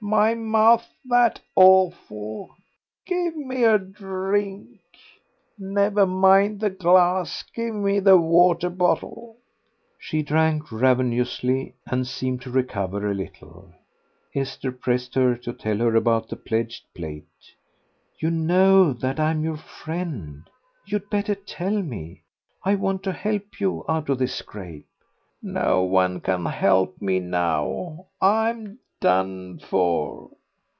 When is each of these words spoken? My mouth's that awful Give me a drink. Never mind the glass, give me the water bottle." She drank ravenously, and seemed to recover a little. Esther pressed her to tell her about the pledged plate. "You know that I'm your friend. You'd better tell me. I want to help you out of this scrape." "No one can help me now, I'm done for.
My 0.03 0.33
mouth's 0.33 0.89
that 1.05 1.39
awful 1.55 2.55
Give 3.05 3.35
me 3.35 3.63
a 3.63 3.77
drink. 3.77 4.79
Never 5.59 6.07
mind 6.07 6.59
the 6.59 6.71
glass, 6.71 7.43
give 7.53 7.75
me 7.75 7.99
the 7.99 8.17
water 8.17 8.69
bottle." 8.71 9.37
She 9.99 10.23
drank 10.23 10.69
ravenously, 10.71 11.75
and 11.85 12.05
seemed 12.05 12.41
to 12.41 12.51
recover 12.51 13.09
a 13.09 13.13
little. 13.13 13.71
Esther 14.35 14.71
pressed 14.71 15.13
her 15.15 15.35
to 15.37 15.53
tell 15.53 15.77
her 15.77 15.95
about 15.95 16.27
the 16.29 16.35
pledged 16.35 16.83
plate. 16.95 17.25
"You 18.19 18.31
know 18.31 18.93
that 18.93 19.19
I'm 19.19 19.43
your 19.43 19.57
friend. 19.57 20.41
You'd 20.83 21.09
better 21.11 21.35
tell 21.35 21.81
me. 21.83 22.23
I 22.65 22.73
want 22.73 23.03
to 23.03 23.13
help 23.13 23.61
you 23.61 23.85
out 23.87 24.09
of 24.09 24.17
this 24.17 24.33
scrape." 24.35 24.87
"No 25.43 25.83
one 25.83 26.19
can 26.21 26.45
help 26.47 26.99
me 27.01 27.19
now, 27.19 28.07
I'm 28.19 28.79
done 29.01 29.57
for. 29.57 30.29